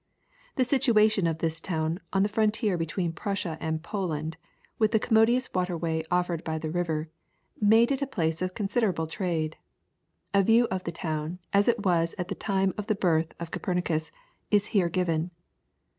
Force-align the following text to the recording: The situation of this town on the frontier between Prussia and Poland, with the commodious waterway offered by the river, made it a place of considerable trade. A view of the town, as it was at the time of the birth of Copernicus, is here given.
The 0.55 0.63
situation 0.63 1.27
of 1.27 1.37
this 1.37 1.61
town 1.61 1.99
on 2.11 2.23
the 2.23 2.27
frontier 2.29 2.75
between 2.75 3.13
Prussia 3.13 3.55
and 3.61 3.83
Poland, 3.83 4.35
with 4.79 4.93
the 4.93 4.97
commodious 4.99 5.53
waterway 5.53 6.03
offered 6.09 6.43
by 6.43 6.57
the 6.57 6.71
river, 6.71 7.09
made 7.61 7.91
it 7.91 8.01
a 8.01 8.07
place 8.07 8.41
of 8.41 8.55
considerable 8.55 9.05
trade. 9.05 9.57
A 10.33 10.41
view 10.41 10.67
of 10.71 10.85
the 10.85 10.91
town, 10.91 11.37
as 11.53 11.67
it 11.67 11.85
was 11.85 12.15
at 12.17 12.29
the 12.29 12.33
time 12.33 12.73
of 12.79 12.87
the 12.87 12.95
birth 12.95 13.35
of 13.39 13.51
Copernicus, 13.51 14.11
is 14.49 14.65
here 14.73 14.89
given. 14.89 15.29